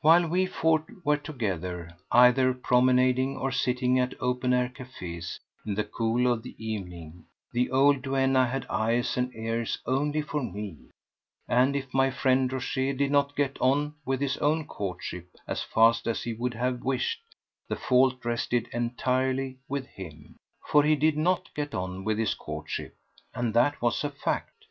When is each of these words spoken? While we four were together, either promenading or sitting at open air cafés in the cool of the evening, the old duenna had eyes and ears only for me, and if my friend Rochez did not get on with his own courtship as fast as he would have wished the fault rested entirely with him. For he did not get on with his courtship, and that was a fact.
While 0.00 0.28
we 0.30 0.46
four 0.46 0.86
were 1.04 1.18
together, 1.18 1.94
either 2.10 2.54
promenading 2.54 3.36
or 3.36 3.52
sitting 3.52 3.98
at 3.98 4.14
open 4.18 4.54
air 4.54 4.70
cafés 4.74 5.40
in 5.66 5.74
the 5.74 5.84
cool 5.84 6.26
of 6.32 6.42
the 6.42 6.56
evening, 6.56 7.26
the 7.52 7.70
old 7.70 8.00
duenna 8.00 8.46
had 8.48 8.64
eyes 8.70 9.18
and 9.18 9.30
ears 9.36 9.76
only 9.84 10.22
for 10.22 10.42
me, 10.42 10.88
and 11.46 11.76
if 11.76 11.92
my 11.92 12.10
friend 12.10 12.50
Rochez 12.50 12.96
did 12.96 13.10
not 13.10 13.36
get 13.36 13.58
on 13.60 13.94
with 14.06 14.22
his 14.22 14.38
own 14.38 14.64
courtship 14.66 15.28
as 15.46 15.62
fast 15.62 16.06
as 16.06 16.22
he 16.22 16.32
would 16.32 16.54
have 16.54 16.80
wished 16.80 17.20
the 17.68 17.76
fault 17.76 18.24
rested 18.24 18.70
entirely 18.72 19.58
with 19.68 19.84
him. 19.88 20.36
For 20.66 20.82
he 20.82 20.96
did 20.96 21.18
not 21.18 21.54
get 21.54 21.74
on 21.74 22.04
with 22.04 22.16
his 22.16 22.32
courtship, 22.32 22.96
and 23.34 23.52
that 23.52 23.82
was 23.82 24.02
a 24.02 24.08
fact. 24.08 24.64